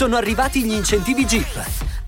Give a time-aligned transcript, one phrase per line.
[0.00, 1.62] Sono arrivati gli incentivi Jeep.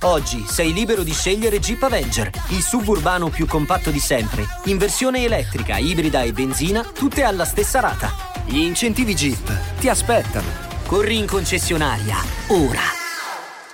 [0.04, 5.22] Oggi sei libero di scegliere Jeep Avenger, il suburbano più compatto di sempre, in versione
[5.22, 8.10] elettrica, ibrida e benzina, tutte alla stessa rata.
[8.46, 10.46] Gli incentivi Jeep ti aspettano.
[10.86, 12.16] Corri in concessionaria,
[12.48, 12.80] ora.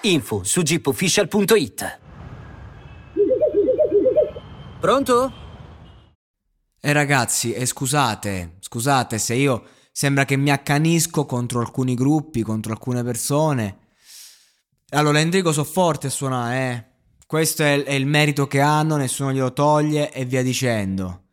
[0.00, 1.98] Info su jeepofficial.it.
[4.80, 5.32] Pronto?
[6.80, 12.72] E ragazzi, e scusate, scusate se io sembra che mi accanisco contro alcuni gruppi, contro
[12.72, 13.86] alcune persone.
[14.90, 16.84] Allora, Enrico so forte a suonare, eh.
[17.26, 21.24] Questo è, è il merito che hanno, nessuno glielo toglie e via dicendo.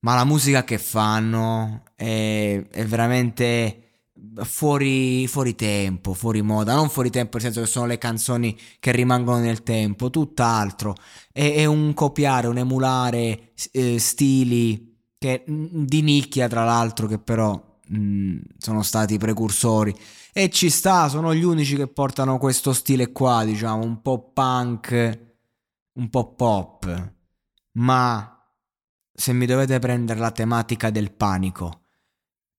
[0.00, 3.82] Ma la musica che fanno è, è veramente
[4.42, 6.74] fuori, fuori tempo, fuori moda.
[6.74, 10.96] Non fuori tempo nel senso che sono le canzoni che rimangono nel tempo, tutt'altro.
[11.30, 17.75] È, è un copiare, un emulare eh, stili che, di nicchia, tra l'altro, che però
[17.94, 19.94] Mm, sono stati i precursori
[20.32, 25.20] e ci sta, sono gli unici che portano questo stile qua, diciamo, un po' punk,
[25.92, 27.14] un po' pop.
[27.72, 28.50] Ma
[29.12, 31.82] se mi dovete prendere la tematica del panico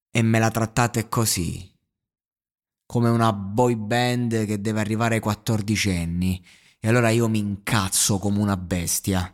[0.10, 1.72] e me la trattate così,
[2.86, 6.44] come una boy band che deve arrivare ai 14 anni,
[6.80, 9.34] e allora io mi incazzo come una bestia.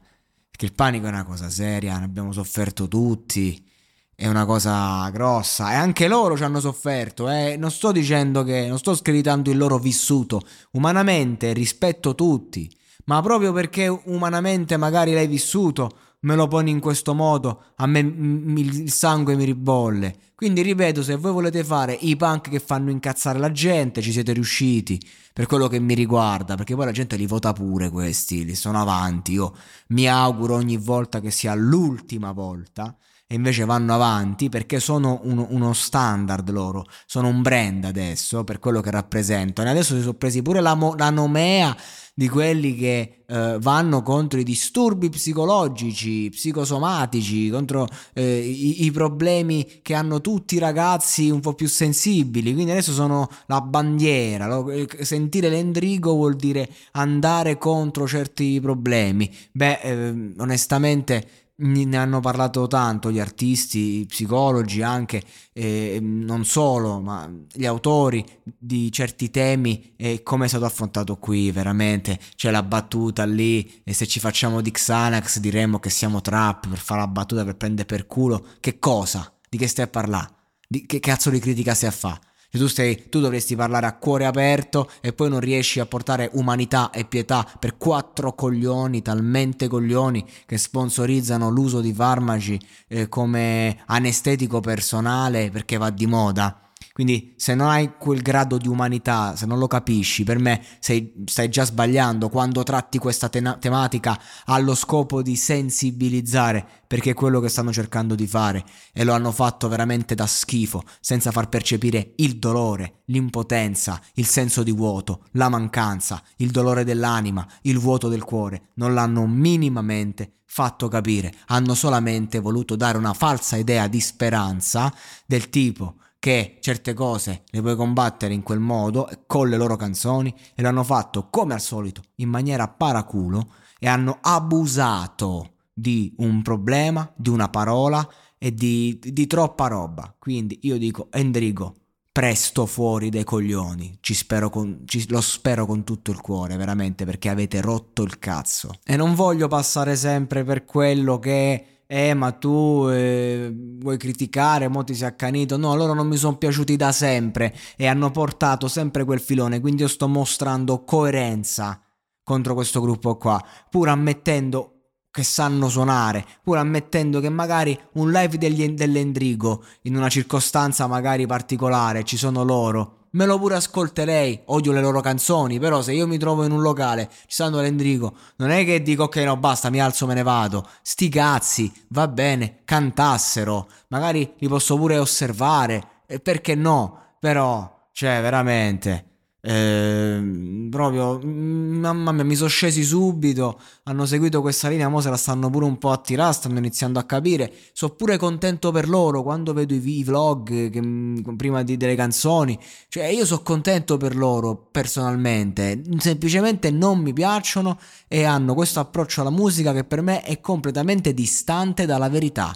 [0.49, 3.71] Perché il panico è una cosa seria, ne abbiamo sofferto tutti
[4.15, 7.29] è una cosa grossa e anche loro ci hanno sofferto.
[7.29, 7.55] Eh.
[7.57, 10.41] Non sto dicendo che, non sto screditando il loro vissuto.
[10.71, 12.71] Umanamente rispetto tutti,
[13.05, 18.03] ma proprio perché umanamente magari l'hai vissuto, me lo poni in questo modo, a me
[18.03, 20.15] m- il sangue mi ribolle.
[20.35, 24.33] Quindi ripeto, se voi volete fare i punk che fanno incazzare la gente, ci siete
[24.33, 25.01] riusciti,
[25.31, 28.81] per quello che mi riguarda, perché poi la gente li vota pure questi, li sono
[28.81, 29.33] avanti.
[29.33, 29.55] Io
[29.89, 32.95] mi auguro ogni volta che sia l'ultima volta
[33.33, 38.59] e invece vanno avanti perché sono un, uno standard loro, sono un brand adesso per
[38.59, 39.69] quello che rappresentano.
[39.69, 41.75] E adesso si sono presi pure la, mo- la nomea
[42.13, 49.79] di quelli che eh, vanno contro i disturbi psicologici, psicosomatici, contro eh, i, i, problemi
[49.81, 52.53] che hanno tutti i ragazzi un po' più sensibili.
[52.53, 54.45] Quindi adesso sono la bandiera.
[54.45, 59.27] Lo, eh, sentire l'endrigo vuol dire andare contro certi problemi.
[59.51, 66.99] Beh, eh, onestamente ne hanno parlato tanto gli artisti, i psicologi anche, eh, non solo,
[66.99, 72.19] ma gli autori di certi temi e come è stato affrontato qui, veramente.
[72.35, 76.79] C'è la battuta lì e se ci facciamo di Xanax diremmo che siamo trap per
[76.79, 78.45] fare la battuta per prendere per culo.
[78.59, 79.31] Che cosa?
[79.49, 80.29] Di che stai a parlare?
[80.67, 82.19] Di che cazzo di critica stai a fare?
[82.53, 86.29] Cioè, tu, sei, tu dovresti parlare a cuore aperto e poi non riesci a portare
[86.33, 92.59] umanità e pietà per quattro coglioni, talmente coglioni, che sponsorizzano l'uso di farmaci
[92.89, 96.62] eh, come anestetico personale perché va di moda.
[96.93, 101.11] Quindi se non hai quel grado di umanità, se non lo capisci, per me sei,
[101.25, 107.39] stai già sbagliando quando tratti questa te- tematica allo scopo di sensibilizzare, perché è quello
[107.39, 112.13] che stanno cercando di fare e lo hanno fatto veramente da schifo, senza far percepire
[112.17, 118.23] il dolore, l'impotenza, il senso di vuoto, la mancanza, il dolore dell'anima, il vuoto del
[118.23, 118.69] cuore.
[118.75, 124.93] Non l'hanno minimamente fatto capire, hanno solamente voluto dare una falsa idea di speranza
[125.25, 130.33] del tipo che certe cose le puoi combattere in quel modo con le loro canzoni
[130.55, 137.11] e l'hanno fatto come al solito in maniera paraculo e hanno abusato di un problema,
[137.13, 138.07] di una parola
[138.37, 140.15] e di, di troppa roba.
[140.17, 141.75] Quindi io dico Endrigo,
[142.09, 143.97] presto fuori dai coglioni.
[143.99, 148.17] Ci spero con, ci, lo spero con tutto il cuore, veramente, perché avete rotto il
[148.17, 148.69] cazzo.
[148.85, 154.83] E non voglio passare sempre per quello che eh ma tu eh, vuoi criticare, mo
[154.83, 155.57] ti sei accanito.
[155.57, 159.81] No, loro non mi sono piaciuti da sempre e hanno portato sempre quel filone, quindi
[159.81, 161.81] io sto mostrando coerenza
[162.23, 164.69] contro questo gruppo qua, pur ammettendo
[165.11, 171.27] che sanno suonare, pur ammettendo che magari un live degli, dell'Endrigo in una circostanza magari
[171.27, 176.07] particolare ci sono loro me lo pure ascolterei, odio le loro canzoni, però se io
[176.07, 179.69] mi trovo in un locale, ci stanno l'Endrico, non è che dico ok no basta,
[179.69, 186.01] mi alzo, me ne vado, sti cazzi, va bene, cantassero, magari li posso pure osservare,
[186.05, 189.12] e perché no, però, cioè veramente,
[189.45, 193.59] Eh, proprio, mm, mamma mia, mi sono scesi subito.
[193.83, 196.31] Hanno seguito questa linea, mo se la stanno pure un po' a tirare.
[196.33, 197.53] Stanno iniziando a capire.
[197.73, 201.95] Sono pure contento per loro quando vedo i, i vlog che, mm, prima di, delle
[201.95, 202.57] canzoni.
[202.87, 205.81] Cioè, io sono contento per loro personalmente.
[205.97, 211.13] Semplicemente non mi piacciono e hanno questo approccio alla musica che per me è completamente
[211.13, 212.53] distante dalla verità.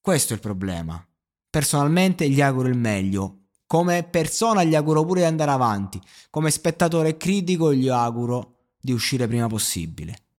[0.00, 1.02] Questo è il problema.
[1.50, 3.37] Personalmente gli auguro il meglio
[3.68, 6.00] come persona gli auguro pure di andare avanti,
[6.30, 10.27] come spettatore critico gli auguro di uscire prima possibile.